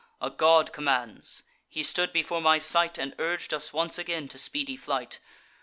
A 0.19 0.31
god 0.31 0.73
commands: 0.73 1.43
he 1.69 1.83
stood 1.83 2.11
before 2.11 2.41
my 2.41 2.57
sight, 2.57 2.97
And 2.97 3.13
urg'd 3.19 3.53
us 3.53 3.71
once 3.71 3.99
again 3.99 4.27
to 4.29 4.39
speedy 4.39 4.75
flight. 4.75 5.19